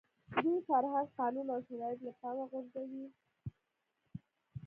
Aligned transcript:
دوی 0.43 0.59
فرهنګ، 0.67 1.09
قانون 1.17 1.47
او 1.53 1.59
شرایط 1.67 1.99
له 2.05 2.11
پامه 2.19 2.45
غورځوي. 2.51 3.05